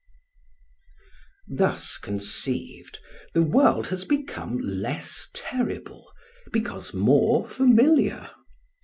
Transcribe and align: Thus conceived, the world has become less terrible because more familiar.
Thus 1.47 1.97
conceived, 1.99 2.97
the 3.35 3.43
world 3.43 3.89
has 3.89 4.03
become 4.03 4.57
less 4.57 5.27
terrible 5.35 6.11
because 6.51 6.91
more 6.91 7.47
familiar. 7.47 8.31